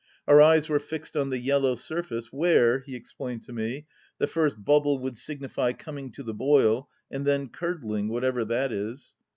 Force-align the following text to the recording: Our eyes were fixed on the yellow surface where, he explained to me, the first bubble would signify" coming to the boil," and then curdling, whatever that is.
Our 0.27 0.41
eyes 0.41 0.67
were 0.67 0.79
fixed 0.79 1.15
on 1.15 1.29
the 1.29 1.37
yellow 1.37 1.75
surface 1.75 2.33
where, 2.33 2.79
he 2.79 2.95
explained 2.95 3.43
to 3.43 3.53
me, 3.53 3.85
the 4.17 4.25
first 4.25 4.63
bubble 4.65 4.97
would 4.97 5.15
signify" 5.15 5.73
coming 5.73 6.11
to 6.13 6.23
the 6.23 6.33
boil," 6.33 6.89
and 7.11 7.23
then 7.23 7.49
curdling, 7.49 8.07
whatever 8.07 8.43
that 8.45 8.71
is. 8.71 9.15